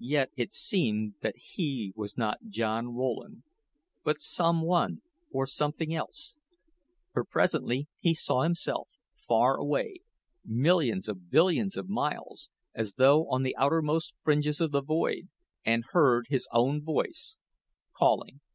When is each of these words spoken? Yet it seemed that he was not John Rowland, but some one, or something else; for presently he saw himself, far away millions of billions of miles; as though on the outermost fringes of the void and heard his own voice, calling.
Yet 0.00 0.30
it 0.38 0.54
seemed 0.54 1.16
that 1.20 1.36
he 1.36 1.92
was 1.94 2.16
not 2.16 2.48
John 2.48 2.94
Rowland, 2.94 3.42
but 4.04 4.22
some 4.22 4.62
one, 4.62 5.02
or 5.30 5.46
something 5.46 5.94
else; 5.94 6.34
for 7.12 7.26
presently 7.26 7.86
he 7.98 8.14
saw 8.14 8.40
himself, 8.40 8.88
far 9.16 9.56
away 9.58 9.96
millions 10.46 11.10
of 11.10 11.28
billions 11.30 11.76
of 11.76 11.90
miles; 11.90 12.48
as 12.74 12.94
though 12.94 13.28
on 13.28 13.42
the 13.42 13.54
outermost 13.58 14.14
fringes 14.22 14.62
of 14.62 14.70
the 14.70 14.80
void 14.82 15.28
and 15.62 15.84
heard 15.90 16.28
his 16.30 16.48
own 16.52 16.80
voice, 16.80 17.36
calling. 17.92 18.40